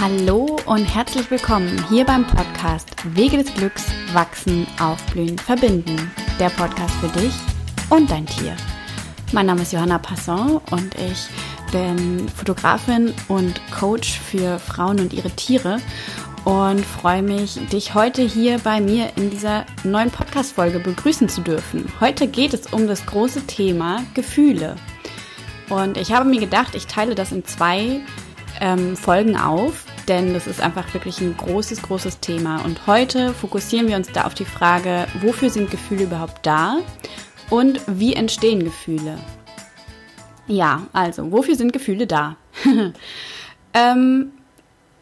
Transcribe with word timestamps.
Hallo 0.00 0.56
und 0.66 0.84
herzlich 0.84 1.28
willkommen 1.28 1.84
hier 1.88 2.04
beim 2.04 2.24
Podcast 2.24 2.88
Wege 3.16 3.38
des 3.38 3.52
Glücks 3.52 3.86
wachsen, 4.12 4.64
aufblühen, 4.80 5.36
verbinden. 5.36 6.12
Der 6.38 6.50
Podcast 6.50 6.94
für 7.00 7.08
dich 7.18 7.34
und 7.90 8.08
dein 8.08 8.24
Tier. 8.24 8.56
Mein 9.32 9.46
Name 9.46 9.62
ist 9.62 9.72
Johanna 9.72 9.98
Passon 9.98 10.60
und 10.70 10.94
ich 10.94 11.26
bin 11.72 12.28
Fotografin 12.28 13.12
und 13.26 13.60
Coach 13.72 14.20
für 14.20 14.60
Frauen 14.60 15.00
und 15.00 15.12
ihre 15.12 15.30
Tiere 15.30 15.78
und 16.44 16.86
freue 16.86 17.24
mich, 17.24 17.58
dich 17.72 17.94
heute 17.94 18.22
hier 18.22 18.60
bei 18.60 18.80
mir 18.80 19.10
in 19.16 19.30
dieser 19.30 19.66
neuen 19.82 20.12
Podcast-Folge 20.12 20.78
begrüßen 20.78 21.28
zu 21.28 21.40
dürfen. 21.40 21.92
Heute 21.98 22.28
geht 22.28 22.54
es 22.54 22.68
um 22.68 22.86
das 22.86 23.04
große 23.04 23.48
Thema 23.48 24.04
Gefühle. 24.14 24.76
Und 25.68 25.96
ich 25.96 26.12
habe 26.12 26.28
mir 26.28 26.38
gedacht, 26.38 26.76
ich 26.76 26.86
teile 26.86 27.16
das 27.16 27.32
in 27.32 27.44
zwei 27.44 28.00
ähm, 28.60 28.96
Folgen 28.96 29.36
auf, 29.36 29.84
denn 30.08 30.34
das 30.34 30.46
ist 30.46 30.60
einfach 30.60 30.92
wirklich 30.94 31.20
ein 31.20 31.36
großes, 31.36 31.82
großes 31.82 32.20
Thema. 32.20 32.64
Und 32.64 32.86
heute 32.86 33.34
fokussieren 33.34 33.88
wir 33.88 33.96
uns 33.96 34.10
da 34.10 34.24
auf 34.24 34.34
die 34.34 34.44
Frage, 34.44 35.06
wofür 35.20 35.50
sind 35.50 35.70
Gefühle 35.70 36.04
überhaupt 36.04 36.44
da 36.46 36.78
und 37.50 37.80
wie 37.86 38.14
entstehen 38.14 38.64
Gefühle? 38.64 39.18
Ja, 40.46 40.86
also, 40.92 41.30
wofür 41.30 41.54
sind 41.54 41.72
Gefühle 41.72 42.06
da? 42.06 42.36
ähm, 43.74 44.32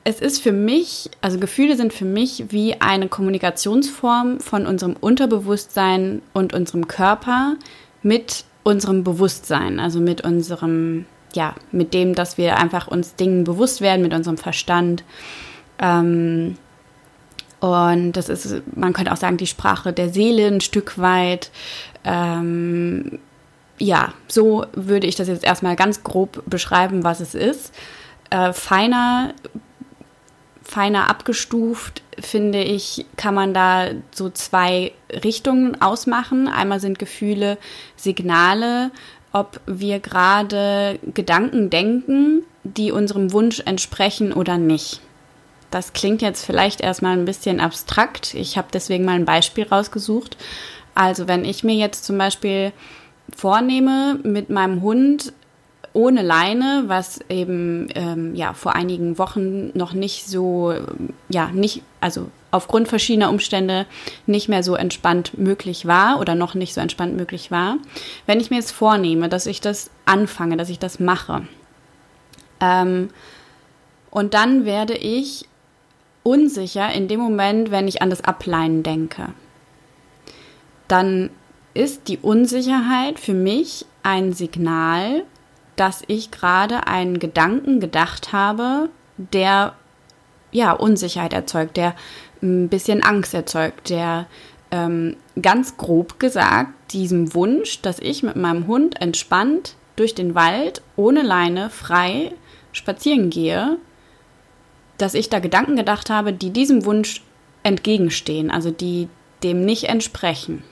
es 0.02 0.20
ist 0.20 0.42
für 0.42 0.52
mich, 0.52 1.10
also 1.20 1.38
Gefühle 1.38 1.76
sind 1.76 1.92
für 1.92 2.04
mich 2.04 2.46
wie 2.50 2.80
eine 2.80 3.08
Kommunikationsform 3.08 4.40
von 4.40 4.66
unserem 4.66 4.96
Unterbewusstsein 5.00 6.22
und 6.32 6.52
unserem 6.52 6.88
Körper 6.88 7.56
mit 8.02 8.44
unserem 8.62 9.04
Bewusstsein, 9.04 9.78
also 9.78 10.00
mit 10.00 10.22
unserem 10.22 11.06
ja, 11.36 11.54
mit 11.70 11.94
dem, 11.94 12.14
dass 12.14 12.38
wir 12.38 12.56
einfach 12.56 12.88
uns 12.88 13.14
Dingen 13.14 13.44
bewusst 13.44 13.80
werden, 13.80 14.02
mit 14.02 14.12
unserem 14.12 14.38
Verstand. 14.38 15.04
Ähm, 15.78 16.56
und 17.60 18.12
das 18.12 18.28
ist, 18.28 18.62
man 18.74 18.92
könnte 18.92 19.12
auch 19.12 19.16
sagen, 19.16 19.36
die 19.36 19.46
Sprache 19.46 19.92
der 19.92 20.08
Seele 20.08 20.46
ein 20.48 20.60
Stück 20.60 20.98
weit. 20.98 21.50
Ähm, 22.04 23.18
ja, 23.78 24.12
so 24.28 24.64
würde 24.72 25.06
ich 25.06 25.16
das 25.16 25.28
jetzt 25.28 25.44
erstmal 25.44 25.76
ganz 25.76 26.02
grob 26.02 26.42
beschreiben, 26.46 27.04
was 27.04 27.20
es 27.20 27.34
ist. 27.34 27.74
Äh, 28.30 28.52
feiner, 28.52 29.34
feiner 30.62 31.08
abgestuft, 31.10 32.02
finde 32.18 32.62
ich, 32.62 33.04
kann 33.16 33.34
man 33.34 33.52
da 33.52 33.88
so 34.10 34.30
zwei 34.30 34.92
Richtungen 35.10 35.80
ausmachen. 35.80 36.48
Einmal 36.48 36.80
sind 36.80 36.98
Gefühle 36.98 37.58
Signale, 37.96 38.90
ob 39.36 39.60
wir 39.66 40.00
gerade 40.00 40.98
Gedanken 41.12 41.68
denken, 41.68 42.42
die 42.64 42.90
unserem 42.90 43.32
Wunsch 43.32 43.60
entsprechen 43.66 44.32
oder 44.32 44.56
nicht. 44.56 45.02
Das 45.70 45.92
klingt 45.92 46.22
jetzt 46.22 46.42
vielleicht 46.42 46.80
erstmal 46.80 47.18
ein 47.18 47.26
bisschen 47.26 47.60
abstrakt. 47.60 48.32
Ich 48.32 48.56
habe 48.56 48.68
deswegen 48.72 49.04
mal 49.04 49.16
ein 49.16 49.26
Beispiel 49.26 49.66
rausgesucht. 49.66 50.38
Also 50.94 51.28
wenn 51.28 51.44
ich 51.44 51.62
mir 51.64 51.74
jetzt 51.74 52.06
zum 52.06 52.16
Beispiel 52.16 52.72
vornehme, 53.36 54.18
mit 54.22 54.48
meinem 54.48 54.80
Hund 54.80 55.34
ohne 55.92 56.22
Leine, 56.22 56.84
was 56.86 57.20
eben 57.28 57.88
ähm, 57.94 58.34
ja 58.34 58.54
vor 58.54 58.74
einigen 58.74 59.18
Wochen 59.18 59.76
noch 59.76 59.92
nicht 59.92 60.26
so, 60.26 60.72
ja, 61.28 61.48
nicht, 61.48 61.82
also 62.00 62.28
aufgrund 62.56 62.88
verschiedener 62.88 63.30
Umstände 63.30 63.86
nicht 64.26 64.48
mehr 64.48 64.62
so 64.62 64.74
entspannt 64.74 65.38
möglich 65.38 65.86
war 65.86 66.20
oder 66.20 66.34
noch 66.34 66.54
nicht 66.54 66.74
so 66.74 66.80
entspannt 66.80 67.16
möglich 67.16 67.50
war. 67.50 67.76
Wenn 68.26 68.40
ich 68.40 68.50
mir 68.50 68.56
jetzt 68.56 68.72
vornehme, 68.72 69.28
dass 69.28 69.46
ich 69.46 69.60
das 69.60 69.90
anfange, 70.04 70.56
dass 70.56 70.70
ich 70.70 70.78
das 70.78 70.98
mache, 70.98 71.46
ähm, 72.60 73.10
und 74.10 74.34
dann 74.34 74.64
werde 74.64 74.94
ich 74.94 75.48
unsicher 76.22 76.90
in 76.92 77.06
dem 77.08 77.20
Moment, 77.20 77.70
wenn 77.70 77.86
ich 77.86 78.02
an 78.02 78.10
das 78.10 78.24
Ableinen 78.24 78.82
denke. 78.82 79.28
Dann 80.88 81.30
ist 81.74 82.08
die 82.08 82.18
Unsicherheit 82.18 83.20
für 83.20 83.34
mich 83.34 83.84
ein 84.02 84.32
Signal, 84.32 85.24
dass 85.76 86.02
ich 86.06 86.30
gerade 86.30 86.86
einen 86.86 87.18
Gedanken 87.18 87.80
gedacht 87.80 88.32
habe, 88.32 88.88
der 89.18 89.74
ja 90.52 90.72
Unsicherheit 90.72 91.32
erzeugt, 91.32 91.76
der 91.76 91.94
ein 92.46 92.68
bisschen 92.68 93.02
Angst 93.02 93.34
erzeugt, 93.34 93.90
der 93.90 94.26
ähm, 94.70 95.16
ganz 95.40 95.76
grob 95.76 96.18
gesagt 96.18 96.70
diesem 96.92 97.34
Wunsch, 97.34 97.82
dass 97.82 97.98
ich 97.98 98.22
mit 98.22 98.36
meinem 98.36 98.66
Hund 98.66 99.00
entspannt 99.00 99.74
durch 99.96 100.14
den 100.14 100.34
Wald 100.34 100.82
ohne 100.96 101.22
Leine 101.22 101.70
frei 101.70 102.32
spazieren 102.72 103.30
gehe, 103.30 103.78
dass 104.98 105.14
ich 105.14 105.28
da 105.28 105.38
Gedanken 105.38 105.76
gedacht 105.76 106.10
habe, 106.10 106.32
die 106.32 106.50
diesem 106.50 106.84
Wunsch 106.84 107.22
entgegenstehen, 107.62 108.50
also 108.50 108.70
die 108.70 109.08
dem 109.42 109.64
nicht 109.64 109.84
entsprechen. 109.84 110.62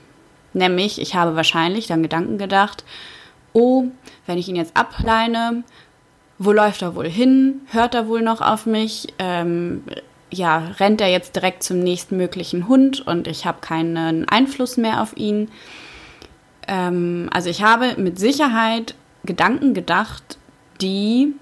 Nämlich, 0.53 1.01
ich 1.01 1.15
habe 1.15 1.35
wahrscheinlich 1.35 1.87
dann 1.87 2.01
Gedanken 2.01 2.37
gedacht, 2.37 2.85
oh, 3.53 3.85
wenn 4.25 4.37
ich 4.37 4.47
ihn 4.47 4.55
jetzt 4.55 4.75
ableine, 4.77 5.63
wo 6.37 6.51
läuft 6.51 6.81
er 6.81 6.95
wohl 6.95 7.09
hin? 7.09 7.61
Hört 7.71 7.95
er 7.95 8.07
wohl 8.07 8.21
noch 8.21 8.41
auf 8.41 8.65
mich? 8.65 9.07
Ähm, 9.19 9.83
ja, 10.35 10.71
rennt 10.79 11.01
er 11.01 11.09
jetzt 11.09 11.35
direkt 11.35 11.63
zum 11.63 11.79
nächsten 11.79 12.17
möglichen 12.17 12.67
Hund 12.67 13.05
und 13.05 13.27
ich 13.27 13.45
habe 13.45 13.59
keinen 13.61 14.27
Einfluss 14.27 14.77
mehr 14.77 15.01
auf 15.01 15.15
ihn. 15.15 15.49
Ähm, 16.67 17.29
also 17.33 17.49
ich 17.49 17.63
habe 17.63 17.95
mit 17.97 18.19
Sicherheit 18.19 18.95
Gedanken 19.25 19.73
gedacht, 19.73 20.37
die 20.81 21.33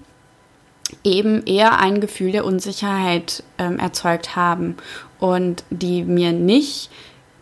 eben 1.02 1.44
eher 1.44 1.80
ein 1.80 2.00
Gefühl 2.00 2.32
der 2.32 2.44
Unsicherheit 2.44 3.42
ähm, 3.58 3.78
erzeugt 3.78 4.36
haben 4.36 4.76
und 5.18 5.64
die 5.70 6.02
mir 6.02 6.32
nicht 6.32 6.90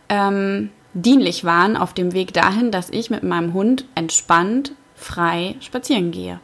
ähm, 0.09 0.71
dienlich 0.95 1.45
waren 1.45 1.77
auf 1.77 1.93
dem 1.93 2.13
Weg 2.13 2.33
dahin, 2.33 2.71
dass 2.71 2.91
ich 2.91 3.11
mit 3.11 3.23
meinem 3.23 3.53
Hund 3.53 3.85
entspannt, 3.95 4.73
frei 4.95 5.57
spazieren 5.61 6.13
gehe. 6.13 6.41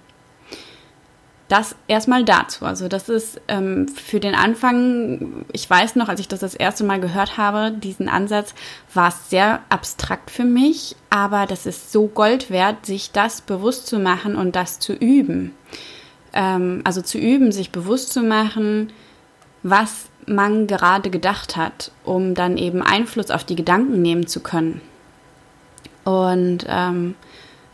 Das 1.49 1.75
erstmal 1.87 2.25
dazu. 2.25 2.67
Also 2.67 2.89
das 2.89 3.09
ist 3.09 3.41
ähm, 3.49 3.89
für 3.89 4.21
den 4.21 4.35
Anfang, 4.35 5.47
ich 5.53 5.69
weiß 5.69 5.97
noch, 5.97 6.09
als 6.09 6.21
ich 6.21 6.29
das 6.29 6.41
das 6.41 6.55
erste 6.55 6.85
Mal 6.85 7.01
gehört 7.01 7.39
habe, 7.39 7.71
diesen 7.73 8.11
Ansatz, 8.11 8.55
war 8.93 9.09
es 9.09 9.31
sehr 9.31 9.61
abstrakt 9.71 10.31
für 10.31 10.45
mich, 10.45 10.95
aber 11.09 11.47
das 11.47 11.65
ist 11.65 11.91
so 11.91 12.07
Gold 12.07 12.51
wert, 12.51 12.85
sich 12.85 13.13
das 13.13 13.41
bewusst 13.41 13.87
zu 13.87 13.99
machen 13.99 14.37
und 14.37 14.57
das 14.57 14.79
zu 14.79 14.93
üben. 14.93 15.55
Ähm, 16.35 16.83
also 16.85 17.01
zu 17.01 17.17
üben, 17.17 17.51
sich 17.51 17.71
bewusst 17.71 18.13
zu 18.13 18.21
machen, 18.21 18.93
was 19.63 20.11
man 20.27 20.67
gerade 20.67 21.09
gedacht 21.09 21.57
hat, 21.57 21.91
um 22.05 22.35
dann 22.35 22.59
eben 22.59 22.83
Einfluss 22.83 23.31
auf 23.31 23.45
die 23.45 23.57
Gedanken 23.57 24.03
nehmen 24.03 24.27
zu 24.27 24.41
können. 24.41 24.83
Und 26.05 26.67
ähm, 26.69 27.15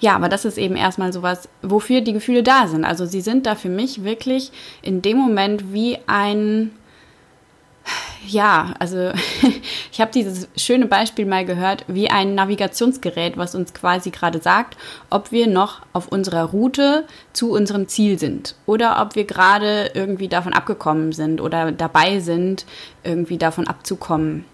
ja, 0.00 0.16
aber 0.16 0.28
das 0.28 0.44
ist 0.44 0.58
eben 0.58 0.76
erstmal 0.76 1.12
sowas, 1.12 1.48
wofür 1.62 2.00
die 2.00 2.12
Gefühle 2.12 2.42
da 2.42 2.66
sind. 2.66 2.84
Also 2.84 3.06
sie 3.06 3.20
sind 3.20 3.46
da 3.46 3.54
für 3.54 3.68
mich 3.68 4.04
wirklich 4.04 4.50
in 4.82 5.02
dem 5.02 5.16
Moment 5.16 5.72
wie 5.72 5.98
ein, 6.06 6.72
ja, 8.26 8.74
also 8.78 9.12
ich 9.92 10.00
habe 10.00 10.10
dieses 10.12 10.48
schöne 10.56 10.86
Beispiel 10.86 11.26
mal 11.26 11.44
gehört, 11.44 11.84
wie 11.86 12.10
ein 12.10 12.34
Navigationsgerät, 12.34 13.36
was 13.36 13.54
uns 13.54 13.72
quasi 13.72 14.10
gerade 14.10 14.40
sagt, 14.40 14.76
ob 15.10 15.30
wir 15.30 15.46
noch 15.46 15.82
auf 15.92 16.08
unserer 16.08 16.44
Route 16.44 17.04
zu 17.32 17.52
unserem 17.52 17.86
Ziel 17.86 18.18
sind 18.18 18.56
oder 18.66 19.00
ob 19.00 19.14
wir 19.14 19.24
gerade 19.24 19.92
irgendwie 19.94 20.28
davon 20.28 20.52
abgekommen 20.52 21.12
sind 21.12 21.40
oder 21.40 21.70
dabei 21.70 22.18
sind, 22.18 22.66
irgendwie 23.04 23.38
davon 23.38 23.68
abzukommen. 23.68 24.44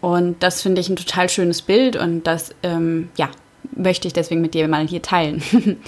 Und 0.00 0.42
das 0.42 0.62
finde 0.62 0.80
ich 0.80 0.88
ein 0.88 0.96
total 0.96 1.28
schönes 1.28 1.62
Bild 1.62 1.96
und 1.96 2.24
das, 2.24 2.54
ähm, 2.62 3.08
ja, 3.16 3.28
möchte 3.74 4.08
ich 4.08 4.14
deswegen 4.14 4.40
mit 4.40 4.54
dir 4.54 4.68
mal 4.68 4.86
hier 4.86 5.02
teilen. 5.02 5.42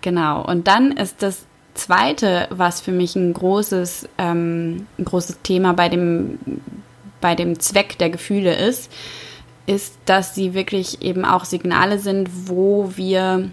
genau. 0.00 0.44
Und 0.44 0.66
dann 0.66 0.92
ist 0.92 1.22
das 1.22 1.46
Zweite, 1.74 2.48
was 2.50 2.80
für 2.80 2.92
mich 2.92 3.14
ein 3.14 3.32
großes, 3.32 4.08
ähm, 4.18 4.86
ein 4.98 5.04
großes 5.04 5.42
Thema 5.42 5.72
bei 5.74 5.88
dem, 5.88 6.38
bei 7.20 7.34
dem 7.34 7.60
Zweck 7.60 7.98
der 7.98 8.10
Gefühle 8.10 8.54
ist, 8.54 8.90
ist, 9.66 9.96
dass 10.06 10.34
sie 10.34 10.54
wirklich 10.54 11.02
eben 11.02 11.24
auch 11.24 11.44
Signale 11.44 11.98
sind, 11.98 12.28
wo 12.46 12.92
wir, 12.96 13.50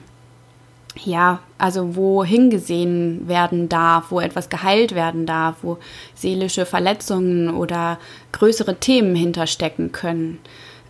ja, 1.04 1.40
also 1.58 1.96
wo 1.96 2.24
hingesehen 2.24 3.28
werden 3.28 3.70
darf, 3.70 4.12
wo 4.12 4.20
etwas 4.20 4.50
geheilt 4.50 4.96
werden 4.96 5.26
darf, 5.26 5.58
wo 5.62 5.78
seelische 6.16 6.66
Verletzungen 6.66 7.54
oder 7.54 8.00
größere 8.32 8.78
Themen 8.80 9.16
hinterstecken 9.16 9.92
können. 9.92 10.40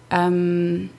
Ähm, 0.10 0.92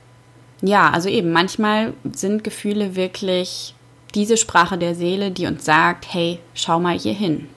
ja, 0.62 0.90
also 0.90 1.08
eben, 1.08 1.32
manchmal 1.32 1.92
sind 2.12 2.44
Gefühle 2.44 2.96
wirklich 2.96 3.74
diese 4.14 4.36
Sprache 4.36 4.78
der 4.78 4.94
Seele, 4.94 5.30
die 5.30 5.46
uns 5.46 5.64
sagt, 5.64 6.12
hey, 6.12 6.38
schau 6.54 6.80
mal 6.80 6.98
hier 6.98 7.12
hin. 7.12 7.48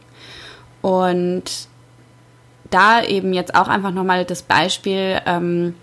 Und 0.82 1.44
da 2.70 3.04
eben 3.04 3.34
jetzt 3.34 3.56
auch 3.56 3.68
einfach 3.68 3.92
nochmal 3.92 4.26
das 4.26 4.44
Beispiel 4.44 5.20
ähm, 5.26 5.76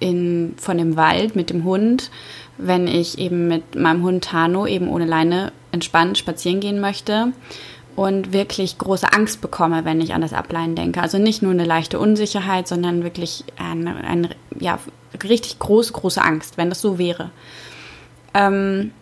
in, 0.00 0.54
von 0.58 0.78
dem 0.78 0.96
Wald 0.96 1.34
mit 1.34 1.50
dem 1.50 1.64
Hund, 1.64 2.10
wenn 2.58 2.86
ich 2.86 3.18
eben 3.18 3.48
mit 3.48 3.74
meinem 3.74 4.02
Hund 4.02 4.24
Tano 4.24 4.66
eben 4.66 4.88
ohne 4.88 5.06
Leine 5.06 5.52
entspannt 5.72 6.18
spazieren 6.18 6.60
gehen 6.60 6.80
möchte 6.80 7.32
und 7.96 8.32
wirklich 8.32 8.78
große 8.78 9.12
Angst 9.12 9.40
bekomme, 9.40 9.84
wenn 9.84 10.00
ich 10.00 10.14
an 10.14 10.20
das 10.20 10.32
Ableihen 10.32 10.76
denke. 10.76 11.00
Also 11.00 11.18
nicht 11.18 11.42
nur 11.42 11.52
eine 11.52 11.64
leichte 11.64 11.98
Unsicherheit, 11.98 12.68
sondern 12.68 13.02
wirklich 13.02 13.44
eine, 13.56 13.96
eine 13.96 14.30
ja, 14.58 14.78
richtig 15.22 15.58
große, 15.58 15.92
große 15.92 16.22
Angst, 16.22 16.56
wenn 16.56 16.68
das 16.68 16.80
so 16.80 16.98
wäre. 16.98 17.30
Ähm, 18.32 18.92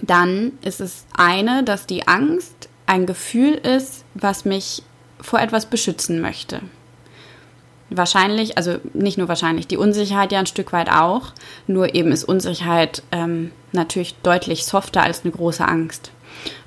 dann 0.00 0.52
ist 0.62 0.80
es 0.80 1.06
eine, 1.16 1.64
dass 1.64 1.86
die 1.86 2.08
Angst 2.08 2.68
ein 2.86 3.06
Gefühl 3.06 3.54
ist, 3.54 4.04
was 4.14 4.44
mich 4.44 4.82
vor 5.20 5.40
etwas 5.40 5.66
beschützen 5.66 6.20
möchte. 6.20 6.60
Wahrscheinlich, 7.90 8.56
also 8.56 8.78
nicht 8.94 9.18
nur 9.18 9.28
wahrscheinlich, 9.28 9.66
die 9.66 9.76
Unsicherheit 9.76 10.32
ja 10.32 10.38
ein 10.38 10.46
Stück 10.46 10.72
weit 10.72 10.90
auch, 10.90 11.32
nur 11.66 11.94
eben 11.94 12.10
ist 12.10 12.24
Unsicherheit 12.24 13.02
ähm, 13.12 13.50
natürlich 13.72 14.14
deutlich 14.22 14.64
softer 14.64 15.02
als 15.02 15.22
eine 15.22 15.32
große 15.32 15.66
Angst. 15.66 16.10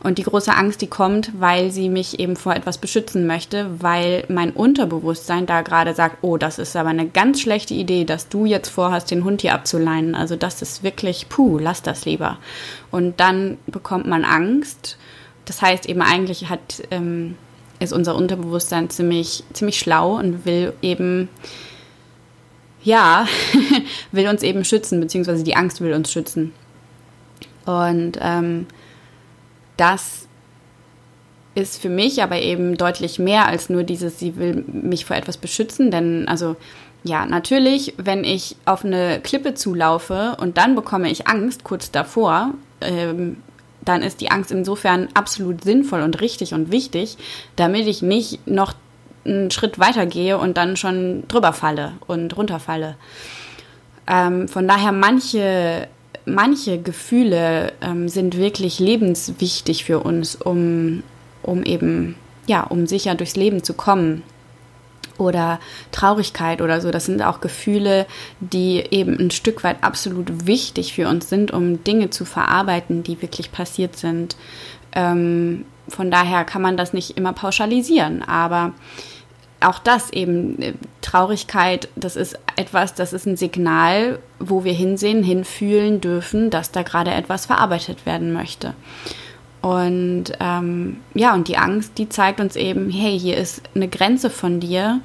Und 0.04 0.18
die 0.18 0.24
große 0.24 0.54
Angst, 0.54 0.82
die 0.82 0.88
kommt, 0.88 1.32
weil 1.40 1.72
sie 1.72 1.90
mich 1.90 2.20
eben 2.20 2.36
vor 2.36 2.56
etwas 2.56 2.78
beschützen 2.78 3.26
möchte, 3.26 3.68
weil 3.80 4.26
mein 4.30 4.52
Unterbewusstsein 4.52 5.46
da 5.46 5.62
gerade 5.62 5.94
sagt, 5.94 6.18
oh, 6.22 6.38
das 6.38 6.60
ist 6.60 6.76
aber 6.76 6.90
eine 6.90 7.08
ganz 7.08 7.42
schlechte 7.42 7.74
Idee, 7.74 8.06
dass 8.06 8.30
du 8.30 8.46
jetzt 8.46 8.70
vorhast, 8.70 9.12
den 9.12 9.24
Hund 9.24 9.42
hier 9.42 9.54
abzuleinen. 9.54 10.16
Also 10.16 10.36
das 10.36 10.62
ist 10.62 10.84
wirklich, 10.84 11.30
puh, 11.30 11.58
lass 11.58 11.82
das 11.82 12.06
lieber. 12.06 12.38
Und 12.92 13.20
dann 13.20 13.58
bekommt 13.68 14.08
man 14.08 14.26
Angst. 14.26 14.98
Das 15.46 15.62
heißt 15.62 15.88
eben 15.88 16.02
eigentlich 16.02 16.50
hat, 16.50 16.84
ähm, 16.92 17.36
ist 17.80 17.94
unser 17.94 18.16
Unterbewusstsein 18.16 18.90
ziemlich, 18.90 19.44
ziemlich 19.54 19.80
schlau 19.80 20.18
und 20.18 20.46
will 20.46 20.74
eben, 20.82 21.30
ja, 22.84 23.28
will 24.12 24.28
uns 24.28 24.44
eben 24.44 24.64
schützen, 24.66 25.00
beziehungsweise 25.00 25.44
die 25.44 25.56
Angst 25.56 25.82
will 25.82 25.94
uns 25.94 26.12
schützen. 26.12 26.54
Und 27.66 28.20
ähm, 28.22 28.68
das 29.78 30.28
ist 31.56 31.82
für 31.82 31.90
mich 31.90 32.22
aber 32.22 32.40
eben 32.42 32.78
deutlich 32.78 33.18
mehr 33.18 33.48
als 33.48 33.70
nur 33.70 33.84
dieses, 33.84 34.20
sie 34.20 34.36
will 34.36 34.66
mich 34.68 35.06
vor 35.06 35.16
etwas 35.16 35.38
beschützen, 35.38 35.90
denn 35.90 36.28
also 36.28 36.56
ja, 37.04 37.26
natürlich, 37.26 37.94
wenn 37.98 38.24
ich 38.24 38.56
auf 38.66 38.84
eine 38.84 39.20
Klippe 39.22 39.54
zulaufe 39.54 40.36
und 40.40 40.58
dann 40.58 40.76
bekomme 40.76 41.10
ich 41.10 41.28
Angst 41.28 41.64
kurz 41.64 41.92
davor, 41.92 42.56
ähm, 42.82 43.38
dann 43.86 44.02
ist 44.02 44.22
die 44.22 44.32
Angst 44.32 44.52
insofern 44.52 45.08
absolut 45.14 45.64
sinnvoll 45.64 46.02
und 46.02 46.20
richtig 46.20 46.54
und 46.56 46.72
wichtig, 46.72 47.18
damit 47.56 47.86
ich 47.86 48.02
nicht 48.02 48.48
noch 48.48 48.74
einen 49.24 49.52
Schritt 49.52 49.80
weiter 49.80 50.08
gehe 50.08 50.38
und 50.38 50.58
dann 50.58 50.78
schon 50.78 51.28
drüber 51.28 51.54
falle 51.54 51.94
und 52.08 52.36
runterfalle. 52.36 52.96
Ähm, 54.08 54.48
von 54.48 54.68
daher 54.68 54.92
manche 54.92 55.88
manche 56.26 56.82
Gefühle 56.82 57.74
ähm, 57.82 58.10
sind 58.10 58.38
wirklich 58.38 58.80
lebenswichtig 58.80 59.86
für 59.86 60.00
uns, 60.00 60.36
um, 60.36 61.04
um 61.42 61.64
eben, 61.64 62.16
ja, 62.48 62.64
um 62.64 62.88
sicher 62.88 63.16
durchs 63.16 63.36
Leben 63.36 63.64
zu 63.64 63.74
kommen. 63.74 64.24
Oder 65.18 65.60
Traurigkeit 65.94 66.62
oder 66.62 66.82
so, 66.82 66.92
das 66.92 67.06
sind 67.06 67.22
auch 67.22 67.40
Gefühle, 67.40 68.06
die 68.42 68.84
eben 68.92 69.18
ein 69.18 69.32
Stück 69.32 69.64
weit 69.64 69.82
absolut 69.82 70.46
wichtig 70.46 70.94
für 70.94 71.08
uns 71.08 71.30
sind, 71.30 71.52
um 71.52 71.84
Dinge 71.86 72.10
zu 72.10 72.26
verarbeiten, 72.26 73.02
die 73.02 73.22
wirklich 73.22 73.54
passiert 73.54 73.96
sind. 73.96 74.36
Ähm, 74.92 75.64
von 75.88 76.12
daher 76.12 76.44
kann 76.44 76.62
man 76.62 76.76
das 76.76 76.92
nicht 76.92 77.18
immer 77.18 77.32
pauschalisieren, 77.32 78.24
aber 78.24 78.74
auch 79.62 79.80
das 79.80 80.12
eben, 80.12 80.62
äh, 80.62 80.74
Traurigkeit, 81.02 81.90
das 81.96 82.16
ist 82.16 82.38
etwas, 82.56 82.94
das 82.94 83.14
ist 83.14 83.26
ein 83.26 83.38
Signal, 83.38 84.20
wo 84.40 84.64
wir 84.64 84.74
hinsehen, 84.74 85.24
hinfühlen 85.24 86.02
dürfen, 86.02 86.50
dass 86.50 86.72
da 86.72 86.84
gerade 86.84 87.12
etwas 87.12 87.46
verarbeitet 87.46 88.06
werden 88.06 88.34
möchte. 88.34 88.74
Und 89.62 90.26
ähm, 90.40 90.98
ja, 91.14 91.34
und 91.34 91.48
die 91.48 91.58
Angst, 91.58 91.98
die 91.98 92.08
zeigt 92.08 92.40
uns 92.40 92.56
eben, 92.56 92.92
hey, 92.92 93.18
hier 93.20 93.38
ist 93.38 93.64
eine 93.74 93.88
Grenze 93.88 94.30
von 94.30 94.60
dir, 94.60 95.02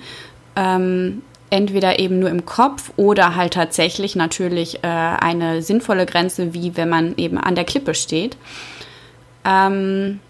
ähm, 0.54 1.22
entweder 1.48 1.98
eben 1.98 2.18
nur 2.18 2.30
im 2.30 2.44
Kopf 2.44 2.92
oder 2.96 3.36
halt 3.36 3.54
tatsächlich 3.54 4.16
natürlich 4.16 4.84
äh, 4.84 4.86
eine 4.86 5.62
sinnvolle 5.62 6.06
Grenze, 6.06 6.54
wie 6.54 6.76
wenn 6.76 6.88
man 6.88 7.16
eben 7.16 7.38
an 7.38 7.54
der 7.54 7.64
Klippe 7.64 7.94
steht. 7.94 8.36
Ähm, 9.44 10.20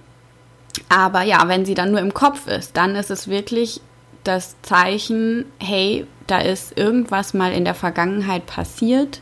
aber 0.88 1.22
ja, 1.22 1.48
wenn 1.48 1.64
sie 1.64 1.74
dann 1.74 1.90
nur 1.90 2.00
im 2.00 2.14
Kopf 2.14 2.46
ist, 2.46 2.76
dann 2.76 2.94
ist 2.94 3.10
es 3.10 3.28
wirklich 3.28 3.80
das 4.24 4.56
Zeichen, 4.62 5.46
hey, 5.58 6.06
da 6.26 6.38
ist 6.38 6.78
irgendwas 6.78 7.34
mal 7.34 7.52
in 7.52 7.64
der 7.64 7.74
Vergangenheit 7.74 8.46
passiert, 8.46 9.20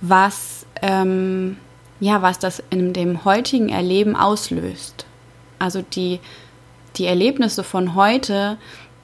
was, 0.00 0.66
ähm, 0.82 1.56
ja, 2.00 2.22
was 2.22 2.38
das 2.38 2.62
in 2.70 2.92
dem 2.92 3.24
heutigen 3.24 3.68
Erleben 3.68 4.14
auslöst. 4.14 5.06
Also 5.58 5.82
die, 5.82 6.20
die 6.96 7.06
Erlebnisse 7.06 7.64
von 7.64 7.94
heute, 7.94 8.58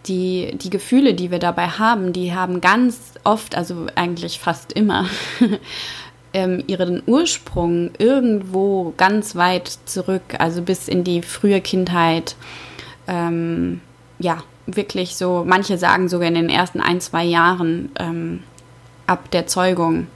die, 0.06 0.56
die 0.56 0.70
Gefühle, 0.70 1.14
die 1.14 1.30
wir 1.30 1.38
dabei 1.38 1.68
haben, 1.68 2.12
die 2.12 2.34
haben 2.34 2.60
ganz 2.60 3.14
oft, 3.24 3.56
also 3.56 3.86
eigentlich 3.94 4.38
fast 4.38 4.72
immer, 4.72 5.06
ähm, 6.34 6.62
ihren 6.66 7.02
Ursprung 7.06 7.90
irgendwo 7.98 8.92
ganz 8.96 9.34
weit 9.34 9.78
zurück, 9.86 10.22
also 10.38 10.62
bis 10.62 10.88
in 10.88 11.04
die 11.04 11.22
frühe 11.22 11.60
Kindheit. 11.60 12.36
Ähm, 13.06 13.80
ja, 14.18 14.42
wirklich 14.66 15.16
so, 15.16 15.44
manche 15.46 15.78
sagen 15.78 16.08
sogar 16.08 16.28
in 16.28 16.34
den 16.34 16.48
ersten 16.48 16.80
ein, 16.80 17.00
zwei 17.00 17.24
Jahren 17.24 17.90
ähm, 17.98 18.42
ab 19.06 19.30
der 19.30 19.46
Zeugung 19.46 20.06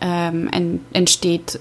ähm, 0.00 0.82
entsteht, 0.92 1.60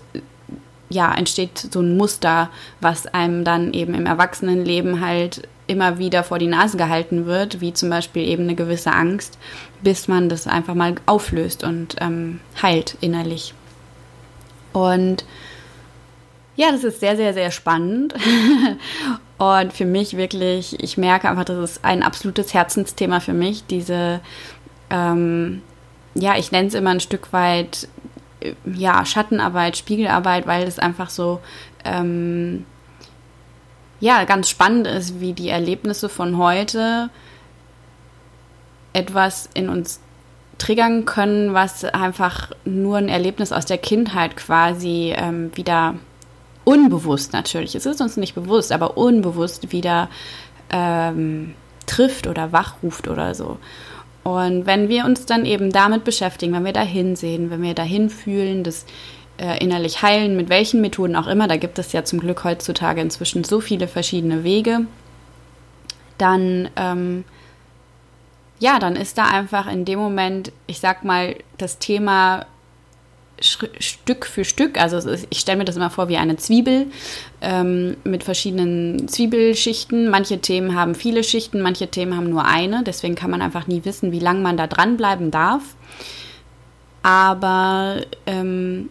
ja, 0.89 1.13
entsteht 1.13 1.57
so 1.71 1.81
ein 1.81 1.97
Muster, 1.97 2.49
was 2.81 3.07
einem 3.07 3.43
dann 3.43 3.73
eben 3.73 3.93
im 3.93 4.05
Erwachsenenleben 4.05 4.99
halt 5.01 5.47
immer 5.67 5.97
wieder 5.97 6.23
vor 6.23 6.39
die 6.39 6.47
Nase 6.47 6.77
gehalten 6.77 7.25
wird, 7.25 7.61
wie 7.61 7.73
zum 7.73 7.89
Beispiel 7.89 8.27
eben 8.27 8.43
eine 8.43 8.55
gewisse 8.55 8.91
Angst, 8.91 9.37
bis 9.81 10.07
man 10.07 10.27
das 10.27 10.45
einfach 10.45 10.75
mal 10.75 10.95
auflöst 11.05 11.63
und 11.63 11.95
ähm, 12.01 12.41
heilt 12.61 12.97
innerlich. 12.99 13.53
Und 14.73 15.25
ja, 16.55 16.71
das 16.71 16.83
ist 16.83 16.99
sehr, 16.99 17.15
sehr, 17.15 17.33
sehr 17.33 17.51
spannend. 17.51 18.13
Und 19.37 19.73
für 19.73 19.85
mich 19.85 20.15
wirklich, 20.15 20.81
ich 20.81 20.97
merke 20.97 21.29
einfach, 21.29 21.45
das 21.45 21.71
ist 21.71 21.85
ein 21.85 22.03
absolutes 22.03 22.53
Herzensthema 22.53 23.19
für 23.19 23.33
mich, 23.33 23.65
diese, 23.65 24.21
ähm, 24.89 25.61
ja, 26.13 26.37
ich 26.37 26.51
nenne 26.51 26.67
es 26.67 26.73
immer 26.75 26.91
ein 26.91 26.99
Stück 26.99 27.33
weit, 27.33 27.87
äh, 28.41 28.53
ja, 28.65 29.05
Schattenarbeit, 29.05 29.75
Spiegelarbeit, 29.75 30.45
weil 30.47 30.67
es 30.67 30.79
einfach 30.79 31.09
so, 31.09 31.41
ähm, 31.83 32.65
ja, 33.99 34.23
ganz 34.25 34.49
spannend 34.49 34.85
ist, 34.85 35.19
wie 35.19 35.33
die 35.33 35.49
Erlebnisse 35.49 36.09
von 36.09 36.37
heute 36.37 37.09
etwas 38.93 39.49
in 39.53 39.69
uns 39.69 39.99
triggern 40.57 41.05
können, 41.05 41.53
was 41.53 41.83
einfach 41.83 42.51
nur 42.63 42.97
ein 42.97 43.09
Erlebnis 43.09 43.51
aus 43.51 43.65
der 43.65 43.77
Kindheit 43.79 44.37
quasi 44.37 45.13
ähm, 45.15 45.51
wieder 45.55 45.95
unbewusst 46.63 47.33
natürlich, 47.33 47.75
es 47.75 47.85
ist 47.85 48.01
uns 48.01 48.17
nicht 48.17 48.35
bewusst, 48.35 48.71
aber 48.71 48.97
unbewusst 48.97 49.71
wieder 49.71 50.09
ähm, 50.69 51.53
trifft 51.85 52.27
oder 52.27 52.51
wachruft 52.51 53.07
oder 53.07 53.35
so. 53.35 53.57
Und 54.23 54.65
wenn 54.65 54.87
wir 54.87 55.05
uns 55.05 55.25
dann 55.25 55.45
eben 55.45 55.71
damit 55.71 56.03
beschäftigen, 56.05 56.53
wenn 56.53 56.65
wir 56.65 56.73
dahin 56.73 57.15
sehen, 57.15 57.49
wenn 57.49 57.61
wir 57.61 57.73
dahin 57.73 58.09
fühlen, 58.09 58.63
das 58.63 58.85
äh, 59.37 59.61
innerlich 59.61 60.01
heilen, 60.01 60.37
mit 60.37 60.49
welchen 60.49 60.79
Methoden 60.79 61.15
auch 61.15 61.27
immer, 61.27 61.47
da 61.47 61.57
gibt 61.57 61.77
es 61.77 61.91
ja 61.91 62.05
zum 62.05 62.19
Glück 62.19 62.43
heutzutage 62.43 63.01
inzwischen 63.01 63.43
so 63.43 63.59
viele 63.59 63.87
verschiedene 63.87 64.43
Wege, 64.43 64.85
dann 66.17 66.69
ähm, 66.77 67.25
ja, 68.59 68.79
dann 68.79 68.95
ist 68.95 69.17
da 69.17 69.25
einfach 69.25 69.69
in 69.69 69.83
dem 69.83 69.99
Moment, 69.99 70.53
ich 70.67 70.79
sag 70.79 71.03
mal, 71.03 71.35
das 71.57 71.79
Thema 71.79 72.45
Stück 73.43 74.25
für 74.25 74.45
Stück, 74.45 74.79
also 74.79 75.17
ich 75.29 75.39
stelle 75.39 75.57
mir 75.57 75.65
das 75.65 75.75
immer 75.75 75.89
vor 75.89 76.07
wie 76.07 76.17
eine 76.17 76.37
Zwiebel 76.37 76.87
ähm, 77.41 77.97
mit 78.03 78.23
verschiedenen 78.23 79.07
Zwiebelschichten. 79.07 80.09
Manche 80.09 80.39
Themen 80.39 80.75
haben 80.75 80.95
viele 80.95 81.23
Schichten, 81.23 81.61
manche 81.61 81.87
Themen 81.87 82.15
haben 82.15 82.29
nur 82.29 82.45
eine. 82.45 82.83
Deswegen 82.83 83.15
kann 83.15 83.31
man 83.31 83.41
einfach 83.41 83.67
nie 83.67 83.83
wissen, 83.85 84.11
wie 84.11 84.19
lange 84.19 84.41
man 84.41 84.57
da 84.57 84.67
dranbleiben 84.67 85.29
darf. 85.29 85.61
Aber 87.03 87.97
ähm, 88.25 88.89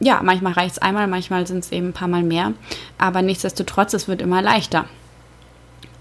ja, 0.00 0.20
manchmal 0.22 0.52
reicht 0.52 0.76
es 0.76 0.78
einmal, 0.82 1.06
manchmal 1.06 1.46
sind 1.46 1.64
es 1.64 1.72
eben 1.72 1.88
ein 1.88 1.92
paar 1.92 2.08
Mal 2.08 2.22
mehr. 2.22 2.52
Aber 2.98 3.22
nichtsdestotrotz, 3.22 3.92
es 3.94 4.06
wird 4.06 4.22
immer 4.22 4.40
leichter. 4.40 4.86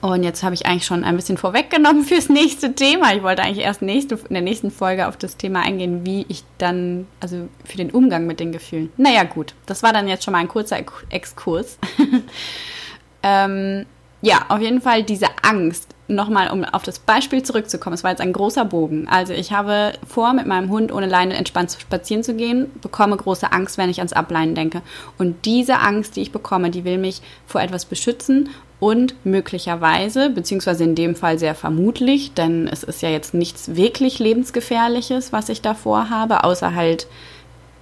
Und 0.03 0.23
jetzt 0.23 0.43
habe 0.43 0.53
ich 0.53 0.65
eigentlich 0.65 0.85
schon 0.85 1.05
ein 1.05 1.15
bisschen 1.15 1.37
vorweggenommen 1.37 2.03
fürs 2.03 2.27
nächste 2.27 2.75
Thema. 2.75 3.15
Ich 3.15 3.23
wollte 3.23 3.41
eigentlich 3.41 3.63
erst 3.63 3.81
nächste, 3.81 4.15
in 4.15 4.33
der 4.33 4.41
nächsten 4.41 4.69
Folge 4.69 5.07
auf 5.07 5.15
das 5.15 5.37
Thema 5.37 5.61
eingehen, 5.61 6.05
wie 6.05 6.25
ich 6.27 6.43
dann, 6.57 7.07
also 7.21 7.47
für 7.63 7.77
den 7.77 7.89
Umgang 7.89 8.27
mit 8.27 8.41
den 8.41 8.51
Gefühlen. 8.51 8.91
Naja, 8.97 9.23
gut, 9.23 9.55
das 9.65 9.81
war 9.81 9.93
dann 9.93 10.09
jetzt 10.09 10.25
schon 10.25 10.33
mal 10.33 10.39
ein 10.39 10.49
kurzer 10.49 10.77
Exkurs. 11.09 11.77
ähm, 13.23 13.85
ja, 14.21 14.45
auf 14.49 14.59
jeden 14.59 14.81
Fall 14.81 15.03
diese 15.03 15.27
Angst. 15.41 15.87
nochmal, 16.09 16.51
um 16.51 16.65
auf 16.65 16.83
das 16.83 16.99
Beispiel 16.99 17.41
zurückzukommen, 17.43 17.93
es 17.93 18.03
war 18.03 18.11
jetzt 18.11 18.19
ein 18.19 18.33
großer 18.33 18.65
Bogen. 18.65 19.07
Also 19.07 19.31
ich 19.31 19.53
habe 19.53 19.93
vor, 20.05 20.33
mit 20.33 20.47
meinem 20.47 20.69
Hund 20.69 20.91
ohne 20.91 21.07
Leine 21.07 21.35
entspannt 21.35 21.77
spazieren 21.79 22.23
zu 22.23 22.35
gehen, 22.35 22.69
bekomme 22.81 23.15
große 23.15 23.53
Angst, 23.53 23.77
wenn 23.77 23.89
ich 23.89 23.99
ans 23.99 24.11
Ableinen 24.11 24.53
denke. 24.53 24.81
Und 25.17 25.45
diese 25.45 25.79
Angst, 25.79 26.17
die 26.17 26.21
ich 26.21 26.33
bekomme, 26.33 26.71
die 26.71 26.83
will 26.83 26.97
mich 26.97 27.21
vor 27.47 27.61
etwas 27.61 27.85
beschützen 27.85 28.49
und 28.83 29.15
möglicherweise, 29.23 30.29
beziehungsweise 30.29 30.83
in 30.83 30.93
dem 30.93 31.15
Fall 31.15 31.39
sehr 31.39 31.55
vermutlich, 31.55 32.33
denn 32.33 32.67
es 32.67 32.83
ist 32.83 33.01
ja 33.01 33.07
jetzt 33.07 33.33
nichts 33.33 33.77
wirklich 33.77 34.19
lebensgefährliches, 34.19 35.31
was 35.31 35.47
ich 35.47 35.61
davor 35.61 36.09
habe, 36.09 36.43
außer 36.43 36.75
halt 36.75 37.07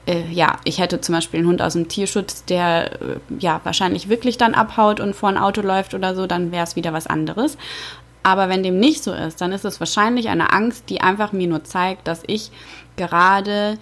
äh, 0.06 0.22
ja, 0.32 0.60
ich 0.64 0.80
hätte 0.80 1.02
zum 1.02 1.16
Beispiel 1.16 1.40
einen 1.40 1.50
Hund 1.50 1.64
aus 1.64 1.74
dem 1.74 1.88
Tierschutz, 1.88 2.46
der 2.46 2.92
äh, 2.92 2.98
ja 3.40 3.62
wahrscheinlich 3.64 4.10
wirklich 4.10 4.38
dann 4.38 4.54
abhaut 4.54 5.00
und 5.00 5.16
vor 5.16 5.30
ein 5.30 5.40
Auto 5.40 5.62
läuft 5.62 5.96
oder 5.96 6.14
so, 6.14 6.28
dann 6.28 6.52
wäre 6.52 6.66
es 6.66 6.76
wieder 6.76 6.94
was 6.94 7.08
anderes. 7.08 7.58
Aber 8.22 8.48
wenn 8.48 8.62
dem 8.62 8.80
nicht 8.80 9.04
so 9.04 9.12
ist, 9.12 9.42
dann 9.42 9.52
ist 9.52 9.66
es 9.66 9.80
wahrscheinlich 9.80 10.30
eine 10.30 10.54
Angst, 10.54 10.84
die 10.90 11.02
einfach 11.02 11.32
mir 11.32 11.48
nur 11.48 11.64
zeigt, 11.64 12.08
dass 12.08 12.22
ich 12.28 12.52
gerade 12.96 13.80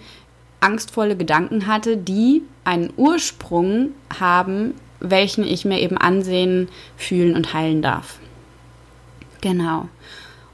angstvolle 0.60 1.16
Gedanken 1.16 1.66
hatte, 1.66 1.98
die 1.98 2.40
einen 2.64 2.90
Ursprung 2.96 3.90
haben, 4.18 4.72
welchen 5.00 5.46
ich 5.46 5.64
mir 5.64 5.80
eben 5.80 5.98
ansehen, 5.98 6.68
fühlen 6.96 7.34
und 7.34 7.52
heilen 7.52 7.82
darf. 7.82 8.18
Genau. 9.40 9.88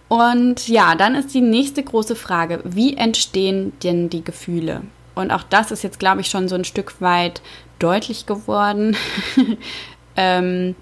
Und 0.09 0.69
ja, 0.69 0.95
dann 0.95 1.15
ist 1.15 1.35
die 1.35 1.41
nächste 1.41 1.83
große 1.83 2.15
Frage, 2.15 2.61
wie 2.65 2.97
entstehen 2.97 3.73
denn 3.83 4.09
die 4.09 4.23
Gefühle? 4.23 4.83
Und 5.15 5.33
auch 5.33 5.43
das 5.43 5.71
ist 5.71 5.83
jetzt, 5.83 5.99
glaube 5.99 6.21
ich, 6.21 6.29
schon 6.29 6.49
so 6.49 6.55
ein 6.55 6.65
Stück 6.65 7.01
weit 7.01 7.43
deutlich 7.79 8.27
geworden. 8.27 8.97
ähm, 10.17 10.77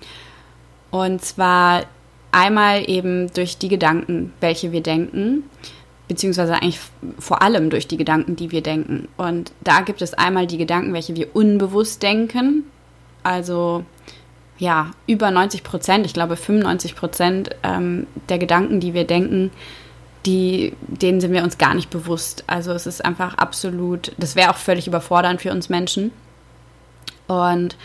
und 0.91 1.25
zwar 1.25 1.85
einmal 2.33 2.89
eben 2.91 3.33
durch 3.33 3.59
die 3.59 3.69
Gedanken, 3.69 4.33
welche 4.41 4.73
wir 4.73 4.83
denken, 4.83 5.45
beziehungsweise 6.09 6.55
eigentlich 6.55 6.81
vor 7.19 7.43
allem 7.43 7.71
durch 7.71 7.87
die 7.87 7.97
Gedanken, 7.97 8.37
die 8.37 8.51
wir 8.51 8.61
denken. 8.61 9.09
Und 9.17 9.53
da 9.63 9.81
gibt 9.81 10.03
es 10.03 10.15
einmal 10.15 10.47
die 10.47 10.59
Gedanken, 10.59 10.93
welche 10.93 11.17
wir 11.17 11.35
unbewusst 11.35 12.03
denken. 12.03 12.65
Also 13.25 13.85
ja, 14.59 14.93
über 15.09 15.31
90 15.31 15.65
Prozent, 15.65 16.07
ich 16.07 16.15
glaube 16.15 16.37
95 16.37 16.95
Prozent 16.95 17.51
ähm, 17.65 18.07
der 18.29 18.39
Gedanken, 18.39 18.79
die 18.79 18.95
wir 18.95 19.05
denken, 19.05 19.51
die, 20.27 20.73
denen 20.87 21.21
sind 21.21 21.33
wir 21.33 21.43
uns 21.43 21.59
gar 21.59 21.75
nicht 21.75 21.91
bewusst. 21.91 22.45
Also 22.47 22.73
es 22.73 22.87
ist 22.87 23.05
einfach 23.05 23.35
absolut, 23.35 24.13
das 24.17 24.37
wäre 24.37 24.51
auch 24.51 24.57
völlig 24.57 24.87
überfordernd 24.87 25.43
für 25.43 25.51
uns 25.51 25.69
Menschen. 25.69 26.13
Und 27.27 27.77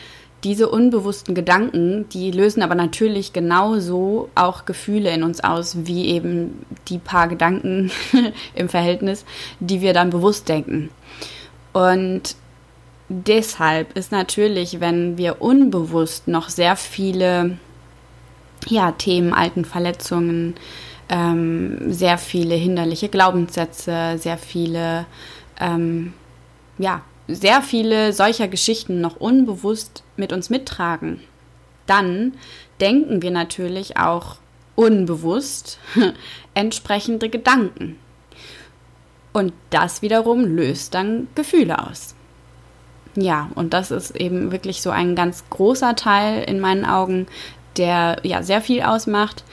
diese 0.44 0.70
unbewussten 0.70 1.36
Gedanken, 1.36 2.08
die 2.10 2.32
lösen 2.32 2.64
aber 2.64 2.76
natürlich 2.76 3.34
genauso 3.34 4.30
auch 4.36 4.66
Gefühle 4.66 5.12
in 5.12 5.24
uns 5.24 5.44
aus, 5.44 5.86
wie 5.86 6.08
eben 6.08 6.66
die 6.88 6.98
paar 6.98 7.28
Gedanken 7.28 7.92
im 8.56 8.70
Verhältnis, 8.70 9.26
die 9.60 9.82
wir 9.82 9.94
dann 9.94 10.12
bewusst 10.12 10.48
denken. 10.48 10.90
Und 11.74 12.36
deshalb 13.10 13.98
ist 13.98 14.12
natürlich, 14.12 14.80
wenn 14.80 15.18
wir 15.18 15.42
unbewusst 15.42 16.28
noch 16.28 16.50
sehr 16.50 16.76
viele 16.76 17.58
ja, 18.68 18.92
Themen, 18.92 19.34
alten 19.34 19.66
Verletzungen, 19.66 20.56
ähm, 21.10 21.92
sehr 21.92 22.18
viele 22.18 22.56
hinderliche 22.56 23.10
Glaubenssätze, 23.10 24.18
sehr 24.18 24.38
viele, 24.38 25.06
ähm, 25.60 26.14
ja, 26.78 27.02
sehr 27.28 27.62
viele 27.62 28.14
solcher 28.14 28.48
Geschichten 28.48 29.02
noch 29.02 29.16
unbewusst 29.18 30.04
mit 30.18 30.32
uns 30.32 30.50
mittragen, 30.50 31.20
dann 31.86 32.34
denken 32.80 33.22
wir 33.22 33.32
natürlich 33.32 33.98
auch 33.98 34.38
unbewusst 34.76 35.80
entsprechende 36.54 37.30
Gedanken. 37.30 37.98
Und 39.34 39.54
das 39.70 40.02
wiederum 40.02 40.44
löst 40.44 40.94
dann 40.94 41.28
Gefühle 41.36 41.88
aus. 41.88 42.16
Ja, 43.20 43.50
und 43.56 43.74
das 43.74 43.92
ist 43.92 44.16
eben 44.16 44.52
wirklich 44.52 44.82
so 44.82 44.92
ein 44.92 45.16
ganz 45.16 45.44
großer 45.50 45.96
Teil 45.96 46.44
in 46.44 46.60
meinen 46.60 46.86
Augen, 46.86 47.28
der 47.78 48.18
ja 48.24 48.44
sehr 48.44 48.62
viel 48.62 48.82
ausmacht 48.82 49.44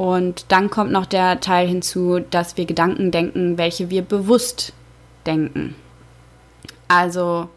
und 0.00 0.46
dann 0.48 0.70
kommt 0.70 0.92
noch 0.92 1.04
der 1.04 1.40
Teil 1.40 1.68
hinzu, 1.68 2.20
dass 2.30 2.56
wir 2.56 2.64
Gedanken 2.64 3.10
denken, 3.10 3.58
welche 3.58 3.90
wir 3.90 4.00
bewusst 4.00 4.72
denken. 5.26 5.74
Also 6.88 7.50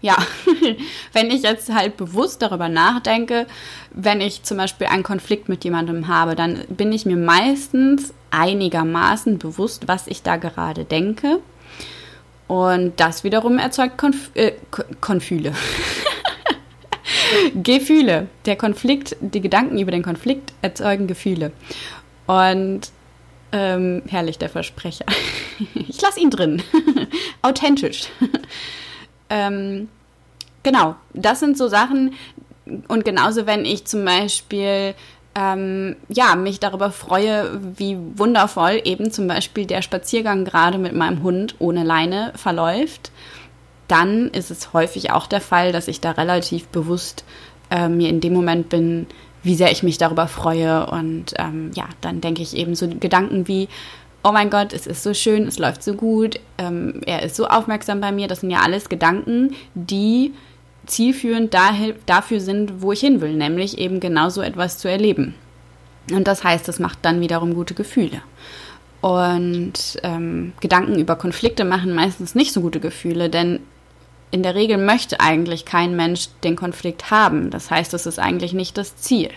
ja, 0.00 0.16
wenn 1.12 1.32
ich 1.32 1.42
jetzt 1.42 1.74
halt 1.74 1.96
bewusst 1.96 2.42
darüber 2.42 2.68
nachdenke, 2.68 3.48
wenn 3.90 4.20
ich 4.20 4.44
zum 4.44 4.56
Beispiel 4.56 4.86
einen 4.86 5.02
Konflikt 5.02 5.48
mit 5.48 5.64
jemandem 5.64 6.06
habe, 6.06 6.36
dann 6.36 6.60
bin 6.68 6.92
ich 6.92 7.06
mir 7.06 7.16
meistens 7.16 8.14
einigermaßen 8.30 9.38
bewusst, 9.38 9.88
was 9.88 10.06
ich 10.06 10.22
da 10.22 10.36
gerade 10.36 10.84
denke. 10.84 11.40
Und 12.46 13.00
das 13.00 13.24
wiederum 13.24 13.58
erzeugt 13.58 13.98
Konf 13.98 14.30
äh, 14.34 14.52
Konfühle. 15.00 15.54
Gefühle. 17.54 18.28
Der 18.46 18.56
Konflikt, 18.56 19.16
die 19.20 19.40
Gedanken 19.40 19.78
über 19.78 19.90
den 19.90 20.02
Konflikt 20.02 20.52
erzeugen 20.62 21.06
Gefühle. 21.06 21.52
Und 22.26 22.90
ähm, 23.52 24.02
herrlich, 24.08 24.38
der 24.38 24.48
Versprecher. 24.48 25.06
ich 25.74 26.00
lasse 26.00 26.20
ihn 26.20 26.30
drin. 26.30 26.62
Authentisch. 27.42 28.08
ähm, 29.28 29.88
genau, 30.62 30.96
das 31.14 31.40
sind 31.40 31.58
so 31.58 31.68
Sachen. 31.68 32.14
Und 32.88 33.04
genauso, 33.04 33.46
wenn 33.46 33.64
ich 33.64 33.84
zum 33.86 34.04
Beispiel 34.04 34.94
ähm, 35.34 35.96
ja, 36.08 36.36
mich 36.36 36.60
darüber 36.60 36.90
freue, 36.90 37.60
wie 37.78 37.96
wundervoll 38.16 38.80
eben 38.84 39.10
zum 39.10 39.26
Beispiel 39.26 39.66
der 39.66 39.82
Spaziergang 39.82 40.44
gerade 40.44 40.78
mit 40.78 40.94
meinem 40.94 41.22
Hund 41.22 41.56
ohne 41.58 41.84
Leine 41.84 42.32
verläuft 42.36 43.10
dann 43.90 44.28
ist 44.28 44.50
es 44.50 44.72
häufig 44.72 45.10
auch 45.10 45.26
der 45.26 45.40
Fall, 45.40 45.72
dass 45.72 45.88
ich 45.88 46.00
da 46.00 46.12
relativ 46.12 46.68
bewusst 46.68 47.24
äh, 47.70 47.88
mir 47.88 48.08
in 48.08 48.20
dem 48.20 48.32
Moment 48.32 48.68
bin, 48.68 49.06
wie 49.42 49.54
sehr 49.54 49.72
ich 49.72 49.82
mich 49.82 49.98
darüber 49.98 50.28
freue. 50.28 50.86
Und 50.86 51.34
ähm, 51.38 51.70
ja, 51.74 51.84
dann 52.00 52.20
denke 52.20 52.42
ich 52.42 52.56
eben 52.56 52.74
so 52.74 52.88
Gedanken 52.88 53.48
wie, 53.48 53.68
oh 54.22 54.32
mein 54.32 54.50
Gott, 54.50 54.72
es 54.72 54.86
ist 54.86 55.02
so 55.02 55.14
schön, 55.14 55.46
es 55.46 55.58
läuft 55.58 55.82
so 55.82 55.94
gut, 55.94 56.38
ähm, 56.58 57.00
er 57.06 57.22
ist 57.22 57.36
so 57.36 57.46
aufmerksam 57.46 58.00
bei 58.00 58.12
mir. 58.12 58.28
Das 58.28 58.40
sind 58.40 58.50
ja 58.50 58.60
alles 58.60 58.88
Gedanken, 58.88 59.54
die 59.74 60.32
zielführend 60.86 61.54
dafür 62.06 62.40
sind, 62.40 62.82
wo 62.82 62.92
ich 62.92 63.00
hin 63.00 63.20
will, 63.20 63.34
nämlich 63.34 63.78
eben 63.78 64.00
genau 64.00 64.28
so 64.28 64.42
etwas 64.42 64.78
zu 64.78 64.88
erleben. 64.88 65.34
Und 66.10 66.26
das 66.26 66.42
heißt, 66.42 66.68
es 66.68 66.78
macht 66.78 66.98
dann 67.02 67.20
wiederum 67.20 67.54
gute 67.54 67.74
Gefühle. 67.74 68.22
Und 69.00 69.98
ähm, 70.02 70.52
Gedanken 70.60 70.98
über 70.98 71.16
Konflikte 71.16 71.64
machen 71.64 71.94
meistens 71.94 72.34
nicht 72.34 72.52
so 72.52 72.60
gute 72.60 72.80
Gefühle, 72.80 73.30
denn 73.30 73.60
in 74.30 74.42
der 74.42 74.54
Regel 74.54 74.78
möchte 74.78 75.20
eigentlich 75.20 75.64
kein 75.64 75.96
Mensch 75.96 76.28
den 76.44 76.56
Konflikt 76.56 77.10
haben. 77.10 77.50
Das 77.50 77.70
heißt, 77.70 77.94
es 77.94 78.06
ist 78.06 78.18
eigentlich 78.18 78.52
nicht 78.52 78.78
das 78.78 78.96
Ziel. 78.96 79.30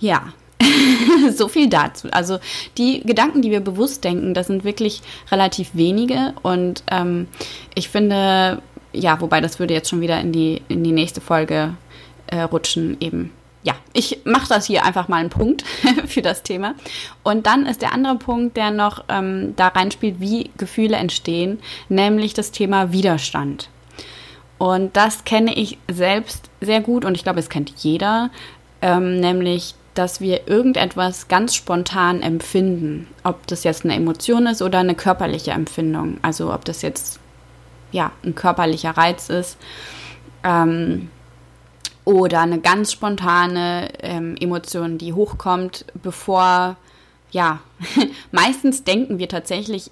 Ja, 0.00 0.32
so 1.34 1.48
viel 1.48 1.68
dazu. 1.68 2.08
Also 2.10 2.38
die 2.78 3.00
Gedanken, 3.00 3.42
die 3.42 3.50
wir 3.50 3.60
bewusst 3.60 4.04
denken, 4.04 4.34
das 4.34 4.48
sind 4.48 4.64
wirklich 4.64 5.02
relativ 5.30 5.70
wenige 5.74 6.34
und 6.42 6.82
ähm, 6.90 7.28
ich 7.74 7.88
finde, 7.88 8.62
ja, 8.92 9.20
wobei 9.20 9.40
das 9.40 9.58
würde 9.58 9.74
jetzt 9.74 9.88
schon 9.88 10.00
wieder 10.00 10.20
in 10.20 10.32
die, 10.32 10.62
in 10.68 10.84
die 10.84 10.92
nächste 10.92 11.20
Folge 11.20 11.74
äh, 12.26 12.42
rutschen, 12.42 12.96
eben 13.00 13.30
ja, 13.64 13.74
ich 13.94 14.20
mache 14.24 14.48
das 14.48 14.66
hier 14.66 14.84
einfach 14.84 15.08
mal 15.08 15.16
einen 15.16 15.30
Punkt 15.30 15.64
für 16.06 16.22
das 16.22 16.42
Thema. 16.42 16.74
Und 17.22 17.46
dann 17.46 17.66
ist 17.66 17.82
der 17.82 17.92
andere 17.92 18.16
Punkt, 18.16 18.56
der 18.56 18.70
noch 18.70 19.04
ähm, 19.08 19.54
da 19.56 19.68
reinspielt, 19.68 20.20
wie 20.20 20.50
Gefühle 20.56 20.96
entstehen, 20.96 21.58
nämlich 21.88 22.34
das 22.34 22.52
Thema 22.52 22.92
Widerstand. 22.92 23.70
Und 24.58 24.96
das 24.96 25.24
kenne 25.24 25.54
ich 25.54 25.78
selbst 25.90 26.50
sehr 26.60 26.80
gut 26.80 27.04
und 27.04 27.16
ich 27.16 27.24
glaube, 27.24 27.40
es 27.40 27.48
kennt 27.48 27.72
jeder, 27.78 28.30
ähm, 28.82 29.18
nämlich, 29.18 29.74
dass 29.94 30.20
wir 30.20 30.46
irgendetwas 30.46 31.28
ganz 31.28 31.54
spontan 31.54 32.22
empfinden. 32.22 33.08
Ob 33.24 33.46
das 33.46 33.64
jetzt 33.64 33.84
eine 33.84 33.94
Emotion 33.94 34.46
ist 34.46 34.60
oder 34.60 34.80
eine 34.80 34.94
körperliche 34.94 35.52
Empfindung. 35.52 36.18
Also 36.20 36.52
ob 36.52 36.64
das 36.66 36.82
jetzt 36.82 37.18
ja 37.92 38.12
ein 38.24 38.34
körperlicher 38.34 38.90
Reiz 38.90 39.30
ist. 39.30 39.56
Ähm, 40.42 41.08
oder 42.04 42.40
eine 42.40 42.60
ganz 42.60 42.92
spontane 42.92 43.88
ähm, 44.02 44.36
Emotion, 44.40 44.98
die 44.98 45.12
hochkommt, 45.12 45.86
bevor, 46.02 46.76
ja, 47.30 47.60
meistens 48.32 48.84
denken 48.84 49.18
wir 49.18 49.28
tatsächlich 49.28 49.90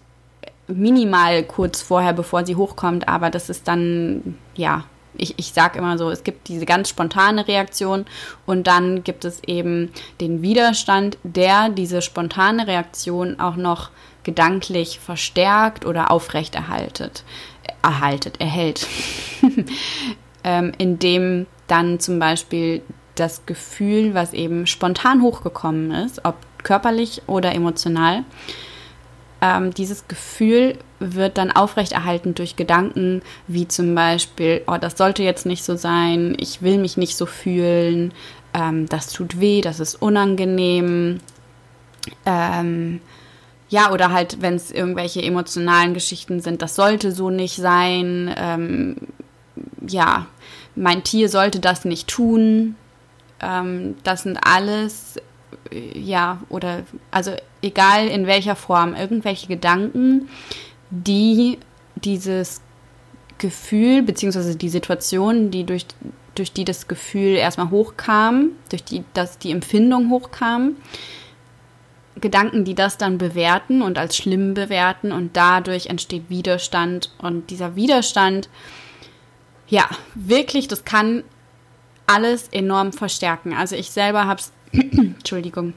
minimal 0.66 1.42
kurz 1.42 1.82
vorher, 1.82 2.12
bevor 2.12 2.44
sie 2.44 2.56
hochkommt, 2.56 3.08
aber 3.08 3.30
das 3.30 3.50
ist 3.50 3.66
dann, 3.66 4.38
ja, 4.54 4.84
ich, 5.14 5.38
ich 5.38 5.52
sage 5.52 5.78
immer 5.78 5.98
so, 5.98 6.10
es 6.10 6.24
gibt 6.24 6.48
diese 6.48 6.64
ganz 6.64 6.88
spontane 6.88 7.46
Reaktion 7.46 8.06
und 8.46 8.66
dann 8.66 9.04
gibt 9.04 9.24
es 9.24 9.42
eben 9.44 9.90
den 10.20 10.42
Widerstand, 10.42 11.18
der 11.22 11.68
diese 11.68 12.00
spontane 12.00 12.66
Reaktion 12.66 13.38
auch 13.38 13.56
noch 13.56 13.90
gedanklich 14.22 15.00
verstärkt 15.00 15.84
oder 15.84 16.10
aufrechterhaltet, 16.10 17.24
erhaltet, 17.82 18.40
erhält, 18.40 18.86
ähm, 20.44 20.72
indem 20.78 21.46
dann 21.72 21.98
zum 21.98 22.18
Beispiel 22.18 22.82
das 23.14 23.46
Gefühl, 23.46 24.14
was 24.14 24.34
eben 24.34 24.66
spontan 24.66 25.22
hochgekommen 25.22 25.90
ist, 25.90 26.24
ob 26.24 26.36
körperlich 26.62 27.22
oder 27.26 27.54
emotional, 27.54 28.24
ähm, 29.40 29.72
dieses 29.74 30.06
Gefühl 30.06 30.78
wird 31.00 31.38
dann 31.38 31.50
aufrechterhalten 31.50 32.34
durch 32.34 32.56
Gedanken 32.56 33.22
wie 33.48 33.66
zum 33.66 33.94
Beispiel, 33.94 34.62
oh, 34.66 34.76
das 34.80 34.96
sollte 34.96 35.22
jetzt 35.22 35.46
nicht 35.46 35.64
so 35.64 35.74
sein, 35.74 36.36
ich 36.38 36.62
will 36.62 36.78
mich 36.78 36.96
nicht 36.96 37.16
so 37.16 37.26
fühlen, 37.26 38.12
ähm, 38.54 38.86
das 38.88 39.12
tut 39.12 39.40
weh, 39.40 39.62
das 39.62 39.80
ist 39.80 39.96
unangenehm. 40.00 41.20
Ähm, 42.26 43.00
ja, 43.68 43.90
oder 43.90 44.12
halt, 44.12 44.42
wenn 44.42 44.54
es 44.54 44.70
irgendwelche 44.70 45.22
emotionalen 45.22 45.94
Geschichten 45.94 46.40
sind, 46.40 46.60
das 46.60 46.76
sollte 46.76 47.10
so 47.12 47.30
nicht 47.30 47.56
sein. 47.56 48.32
Ähm, 48.36 48.96
ja, 49.88 50.26
mein 50.74 51.04
Tier 51.04 51.28
sollte 51.28 51.60
das 51.60 51.84
nicht 51.84 52.08
tun. 52.08 52.76
Ähm, 53.40 53.96
das 54.04 54.22
sind 54.22 54.38
alles 54.42 55.16
ja, 55.94 56.40
oder 56.48 56.82
also 57.10 57.32
egal 57.62 58.08
in 58.08 58.26
welcher 58.26 58.56
Form, 58.56 58.94
irgendwelche 58.94 59.46
Gedanken, 59.46 60.28
die 60.90 61.58
dieses 61.96 62.60
Gefühl, 63.38 64.02
beziehungsweise 64.02 64.56
die 64.56 64.68
Situation, 64.68 65.50
die 65.50 65.64
durch, 65.64 65.86
durch 66.34 66.52
die 66.52 66.64
das 66.64 66.88
Gefühl 66.88 67.36
erstmal 67.36 67.70
hochkam, 67.70 68.50
durch 68.68 68.84
die, 68.84 69.04
dass 69.14 69.38
die 69.38 69.50
Empfindung 69.50 70.10
hochkam, 70.10 70.76
Gedanken, 72.20 72.64
die 72.64 72.74
das 72.74 72.98
dann 72.98 73.16
bewerten 73.16 73.80
und 73.80 73.98
als 73.98 74.16
schlimm 74.16 74.52
bewerten 74.52 75.12
und 75.12 75.36
dadurch 75.36 75.86
entsteht 75.86 76.28
Widerstand 76.28 77.10
und 77.18 77.50
dieser 77.50 77.74
Widerstand, 77.74 78.48
ja, 79.72 79.88
wirklich, 80.14 80.68
das 80.68 80.84
kann 80.84 81.24
alles 82.06 82.48
enorm 82.48 82.92
verstärken. 82.92 83.54
Also 83.54 83.74
ich 83.74 83.90
selber 83.90 84.26
habe 84.26 84.38
es 84.38 84.52
Entschuldigung, 84.72 85.72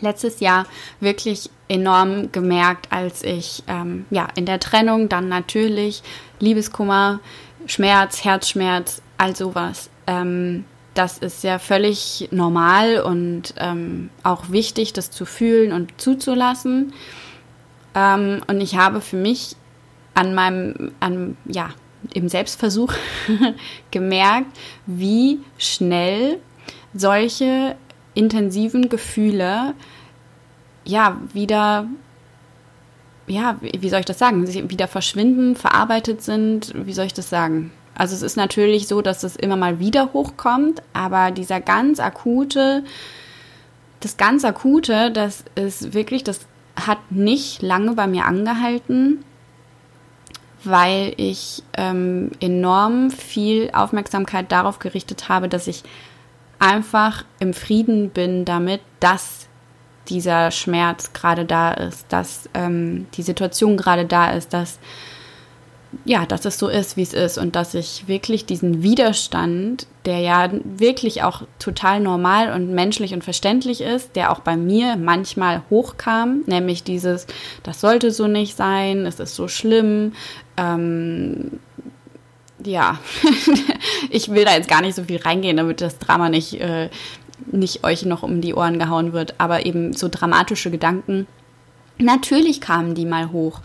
letztes 0.00 0.40
Jahr 0.40 0.64
wirklich 0.98 1.50
enorm 1.68 2.32
gemerkt, 2.32 2.90
als 2.90 3.22
ich 3.22 3.64
ähm, 3.66 4.06
ja 4.08 4.28
in 4.34 4.46
der 4.46 4.60
Trennung 4.60 5.10
dann 5.10 5.28
natürlich 5.28 6.02
Liebeskummer, 6.40 7.20
Schmerz, 7.66 8.24
Herzschmerz, 8.24 9.02
all 9.18 9.36
sowas. 9.36 9.90
Ähm, 10.06 10.64
das 10.94 11.18
ist 11.18 11.44
ja 11.44 11.58
völlig 11.58 12.28
normal 12.30 13.00
und 13.00 13.52
ähm, 13.58 14.08
auch 14.22 14.48
wichtig, 14.48 14.94
das 14.94 15.10
zu 15.10 15.26
fühlen 15.26 15.72
und 15.72 16.00
zuzulassen. 16.00 16.94
Ähm, 17.94 18.40
und 18.46 18.62
ich 18.62 18.78
habe 18.78 19.02
für 19.02 19.16
mich 19.16 19.54
an 20.14 20.34
meinem, 20.34 20.92
an, 21.00 21.36
ja, 21.44 21.74
im 22.14 22.28
Selbstversuch 22.28 22.92
gemerkt, 23.90 24.56
wie 24.86 25.40
schnell 25.58 26.38
solche 26.94 27.76
intensiven 28.14 28.88
Gefühle 28.88 29.74
ja 30.84 31.18
wieder 31.32 31.86
ja, 33.26 33.56
wie 33.60 33.88
soll 33.88 34.00
ich 34.00 34.06
das 34.06 34.18
sagen, 34.18 34.46
wieder 34.68 34.88
verschwinden, 34.88 35.54
verarbeitet 35.54 36.22
sind, 36.22 36.72
wie 36.74 36.92
soll 36.92 37.06
ich 37.06 37.14
das 37.14 37.30
sagen? 37.30 37.70
Also 37.94 38.14
es 38.14 38.22
ist 38.22 38.36
natürlich 38.36 38.88
so, 38.88 39.02
dass 39.02 39.22
es 39.22 39.36
immer 39.36 39.56
mal 39.56 39.78
wieder 39.78 40.12
hochkommt, 40.12 40.82
aber 40.92 41.30
dieser 41.30 41.60
ganz 41.60 42.00
akute, 42.00 42.84
das 44.00 44.16
ganz 44.16 44.44
akute, 44.44 45.10
das 45.10 45.44
ist 45.54 45.94
wirklich, 45.94 46.24
das 46.24 46.40
hat 46.74 46.98
nicht 47.10 47.62
lange 47.62 47.92
bei 47.92 48.06
mir 48.06 48.24
angehalten, 48.24 49.24
weil 50.64 51.14
ich 51.16 51.62
ähm, 51.76 52.30
enorm 52.40 53.10
viel 53.10 53.70
Aufmerksamkeit 53.72 54.50
darauf 54.52 54.78
gerichtet 54.78 55.28
habe, 55.28 55.48
dass 55.48 55.66
ich 55.66 55.82
einfach 56.58 57.24
im 57.40 57.54
Frieden 57.54 58.10
bin 58.10 58.44
damit, 58.44 58.80
dass 59.00 59.48
dieser 60.08 60.50
Schmerz 60.50 61.12
gerade 61.12 61.44
da 61.44 61.72
ist, 61.72 62.06
dass 62.12 62.48
ähm, 62.54 63.06
die 63.14 63.22
Situation 63.22 63.76
gerade 63.76 64.04
da 64.04 64.32
ist, 64.32 64.52
dass 64.52 64.78
ja, 66.04 66.26
dass 66.26 66.44
es 66.44 66.58
so 66.58 66.68
ist, 66.68 66.96
wie 66.96 67.02
es 67.02 67.12
ist 67.12 67.38
und 67.38 67.54
dass 67.54 67.74
ich 67.74 68.08
wirklich 68.08 68.46
diesen 68.46 68.82
Widerstand, 68.82 69.86
der 70.04 70.18
ja 70.20 70.50
wirklich 70.64 71.22
auch 71.22 71.42
total 71.58 72.00
normal 72.00 72.52
und 72.52 72.72
menschlich 72.72 73.14
und 73.14 73.22
verständlich 73.22 73.80
ist, 73.80 74.16
der 74.16 74.32
auch 74.32 74.40
bei 74.40 74.56
mir 74.56 74.96
manchmal 74.96 75.62
hochkam, 75.70 76.42
nämlich 76.46 76.82
dieses, 76.82 77.26
das 77.62 77.80
sollte 77.80 78.10
so 78.10 78.26
nicht 78.26 78.56
sein, 78.56 79.06
es 79.06 79.20
ist 79.20 79.34
so 79.34 79.48
schlimm, 79.48 80.12
ähm, 80.56 81.60
ja, 82.64 82.98
ich 84.10 84.30
will 84.30 84.44
da 84.44 84.54
jetzt 84.54 84.68
gar 84.68 84.80
nicht 84.80 84.94
so 84.94 85.04
viel 85.04 85.20
reingehen, 85.20 85.56
damit 85.56 85.80
das 85.80 85.98
Drama 85.98 86.28
nicht, 86.28 86.60
äh, 86.60 86.90
nicht 87.50 87.84
euch 87.84 88.04
noch 88.04 88.22
um 88.22 88.40
die 88.40 88.54
Ohren 88.54 88.78
gehauen 88.78 89.12
wird, 89.12 89.34
aber 89.38 89.66
eben 89.66 89.92
so 89.92 90.08
dramatische 90.08 90.70
Gedanken. 90.70 91.26
Natürlich 92.02 92.60
kamen 92.60 92.94
die 92.94 93.06
mal 93.06 93.30
hoch. 93.32 93.60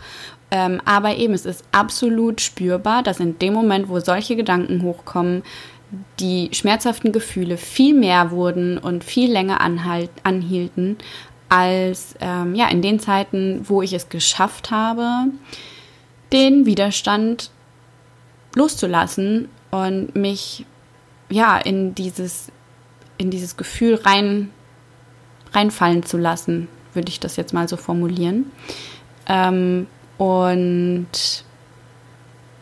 Ähm, 0.50 0.80
aber 0.84 1.16
eben, 1.16 1.34
es 1.34 1.44
ist 1.44 1.64
absolut 1.72 2.40
spürbar, 2.40 3.02
dass 3.02 3.20
in 3.20 3.38
dem 3.38 3.52
Moment, 3.52 3.88
wo 3.88 4.00
solche 4.00 4.34
Gedanken 4.34 4.82
hochkommen, 4.82 5.42
die 6.20 6.50
schmerzhaften 6.52 7.12
Gefühle 7.12 7.56
viel 7.56 7.94
mehr 7.94 8.30
wurden 8.30 8.78
und 8.78 9.04
viel 9.04 9.30
länger 9.30 9.60
anhalt, 9.60 10.10
anhielten, 10.22 10.96
als 11.48 12.14
ähm, 12.20 12.54
ja, 12.54 12.68
in 12.68 12.82
den 12.82 13.00
Zeiten, 13.00 13.60
wo 13.64 13.82
ich 13.82 13.92
es 13.92 14.08
geschafft 14.08 14.70
habe, 14.70 15.30
den 16.32 16.66
Widerstand 16.66 17.50
loszulassen 18.54 19.48
und 19.70 20.14
mich 20.14 20.66
ja 21.30 21.58
in 21.58 21.94
dieses 21.94 22.50
in 23.16 23.30
dieses 23.30 23.56
Gefühl 23.56 23.94
rein 23.96 24.50
reinfallen 25.52 26.02
zu 26.02 26.18
lassen, 26.18 26.68
würde 26.98 27.08
ich 27.10 27.20
das 27.20 27.36
jetzt 27.36 27.54
mal 27.54 27.68
so 27.68 27.76
formulieren. 27.76 28.50
Ähm, 29.28 29.86
und 30.18 31.44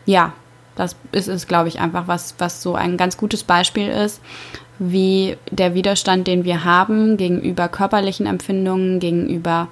ja, 0.05 0.33
das 0.75 0.95
ist 1.11 1.27
es, 1.27 1.47
glaube 1.47 1.69
ich, 1.69 1.79
einfach 1.79 2.07
was, 2.07 2.35
was 2.37 2.61
so 2.61 2.75
ein 2.75 2.97
ganz 2.97 3.17
gutes 3.17 3.43
Beispiel 3.43 3.87
ist, 3.87 4.21
wie 4.77 5.37
der 5.49 5.73
Widerstand, 5.73 6.27
den 6.27 6.43
wir 6.43 6.63
haben 6.63 7.17
gegenüber 7.17 7.67
körperlichen 7.67 8.27
Empfindungen, 8.27 8.99
gegenüber 8.99 9.69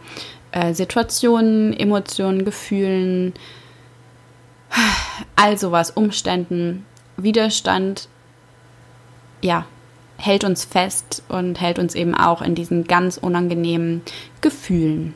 äh, 0.51 0.73
Situationen, 0.73 1.73
Emotionen, 1.73 2.43
Gefühlen, 2.43 3.33
all 5.35 5.59
sowas, 5.59 5.91
Umständen, 5.91 6.85
Widerstand, 7.17 8.09
ja, 9.41 9.65
hält 10.17 10.43
uns 10.43 10.65
fest 10.65 11.23
und 11.29 11.59
hält 11.59 11.79
uns 11.79 11.95
eben 11.95 12.15
auch 12.15 12.41
in 12.41 12.55
diesen 12.55 12.85
ganz 12.85 13.17
unangenehmen 13.17 14.01
Gefühlen. 14.41 15.13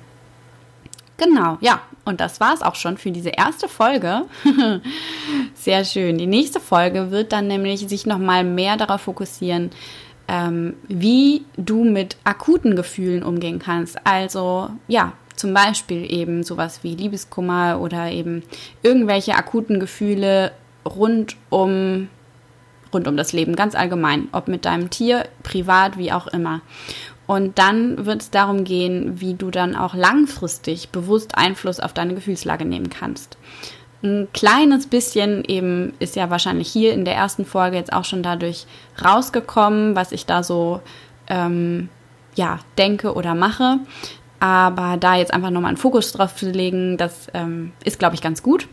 Genau, 1.17 1.57
ja, 1.59 1.81
und 2.05 2.21
das 2.21 2.39
war 2.39 2.53
es 2.53 2.61
auch 2.61 2.75
schon 2.75 2.97
für 2.97 3.11
diese 3.11 3.29
erste 3.29 3.67
Folge. 3.67 4.21
Sehr 5.53 5.83
schön. 5.83 6.17
Die 6.17 6.27
nächste 6.27 6.59
Folge 6.59 7.11
wird 7.11 7.33
dann 7.33 7.47
nämlich 7.47 7.81
sich 7.87 8.05
nochmal 8.05 8.43
mehr 8.43 8.77
darauf 8.77 9.01
fokussieren, 9.01 9.71
ähm, 10.29 10.75
wie 10.87 11.43
du 11.57 11.83
mit 11.83 12.17
akuten 12.23 12.75
Gefühlen 12.75 13.23
umgehen 13.23 13.59
kannst. 13.59 13.97
Also, 14.05 14.69
ja, 14.87 15.13
zum 15.35 15.53
Beispiel 15.53 16.11
eben 16.11 16.43
sowas 16.43 16.83
wie 16.83 16.95
Liebeskummer 16.95 17.79
oder 17.81 18.11
eben 18.11 18.43
irgendwelche 18.81 19.35
akuten 19.35 19.79
Gefühle 19.79 20.51
rund 20.85 21.35
um, 21.49 22.09
rund 22.93 23.07
um 23.07 23.17
das 23.17 23.33
Leben, 23.33 23.55
ganz 23.55 23.75
allgemein, 23.75 24.27
ob 24.31 24.47
mit 24.47 24.65
deinem 24.65 24.89
Tier, 24.89 25.25
privat, 25.43 25.97
wie 25.97 26.11
auch 26.11 26.27
immer. 26.27 26.61
Und 27.27 27.59
dann 27.59 28.07
wird 28.07 28.21
es 28.21 28.31
darum 28.31 28.63
gehen, 28.63 29.21
wie 29.21 29.35
du 29.35 29.51
dann 29.51 29.75
auch 29.75 29.93
langfristig 29.93 30.89
bewusst 30.89 31.37
Einfluss 31.37 31.79
auf 31.79 31.93
deine 31.93 32.15
Gefühlslage 32.15 32.65
nehmen 32.65 32.89
kannst. 32.89 33.37
Ein 34.01 34.29
kleines 34.33 34.87
bisschen 34.87 35.43
eben 35.43 35.93
ist 35.99 36.15
ja 36.15 36.29
wahrscheinlich 36.29 36.69
hier 36.71 36.93
in 36.93 37.05
der 37.05 37.15
ersten 37.15 37.45
Folge 37.45 37.77
jetzt 37.77 37.93
auch 37.93 38.05
schon 38.05 38.23
dadurch 38.23 38.65
rausgekommen, 39.03 39.95
was 39.95 40.11
ich 40.11 40.25
da 40.25 40.41
so 40.41 40.81
ähm, 41.27 41.89
ja 42.33 42.59
denke 42.77 43.13
oder 43.13 43.35
mache. 43.35 43.79
Aber 44.39 44.97
da 44.97 45.15
jetzt 45.15 45.33
einfach 45.33 45.49
nochmal 45.49 45.69
einen 45.69 45.77
Fokus 45.77 46.13
drauf 46.13 46.35
zu 46.35 46.49
legen, 46.49 46.97
das 46.97 47.27
ähm, 47.33 47.73
ist, 47.83 47.99
glaube 47.99 48.15
ich, 48.15 48.21
ganz 48.21 48.41
gut, 48.41 48.67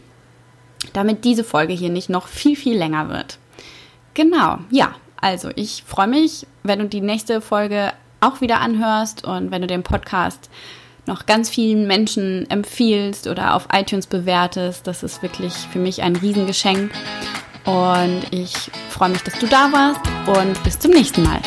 damit 0.93 1.25
diese 1.25 1.45
Folge 1.45 1.73
hier 1.73 1.91
nicht 1.91 2.09
noch 2.09 2.29
viel, 2.29 2.57
viel 2.57 2.79
länger 2.79 3.09
wird. 3.09 3.39
Genau, 4.17 4.61
ja, 4.71 4.95
also 5.21 5.51
ich 5.57 5.85
freue 5.87 6.07
mich, 6.07 6.47
wenn 6.63 6.79
du 6.79 6.87
die 6.87 7.03
nächste 7.03 7.43
Folge 7.43 7.93
auch 8.21 8.41
wieder 8.41 8.61
anhörst 8.61 9.27
und 9.27 9.51
wenn 9.51 9.61
du 9.61 9.67
den 9.67 9.83
Podcast 9.83 10.49
noch 11.05 11.27
ganz 11.27 11.51
vielen 11.51 11.87
Menschen 11.87 12.49
empfiehlst 12.49 13.27
oder 13.27 13.55
auf 13.55 13.69
iTunes 13.75 14.07
bewertest. 14.07 14.87
Das 14.87 15.03
ist 15.03 15.23
wirklich 15.23 15.53
für 15.53 15.79
mich 15.79 16.03
ein 16.03 16.17
Riesengeschenk. 16.17 16.91
Und 17.67 18.23
ich 18.31 18.71
freue 18.89 19.11
mich, 19.11 19.23
dass 19.23 19.39
du 19.39 19.47
da 19.47 19.71
warst 19.71 20.01
und 20.27 20.65
bis 20.65 20.79
zum 20.79 20.93
nächsten 20.93 21.23
Mal. 21.23 21.43